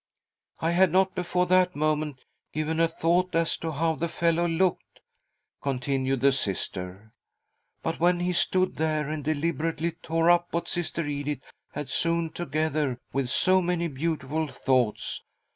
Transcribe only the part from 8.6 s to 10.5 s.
there and deliberately tore up \